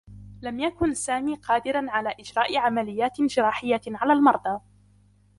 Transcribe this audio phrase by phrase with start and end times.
[0.41, 4.59] لم يكن سامي قادرا على إجراء عمليّات جراحيّة على المرضى.